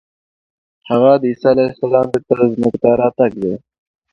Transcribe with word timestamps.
هغه 0.89 1.11
د 1.21 1.23
عیسی 1.31 1.47
علیه 1.53 1.69
السلام 1.73 2.05
بېرته 2.11 2.33
ځمکې 2.53 2.79
ته 2.83 2.89
راتګ 3.01 3.31
دی. 3.41 3.53